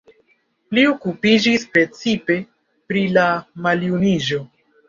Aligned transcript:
Li 0.77 0.85
okupiĝis 0.91 1.67
precipe 1.77 2.39
pri 2.93 3.07
la 3.19 3.27
maljuniĝo. 3.67 4.43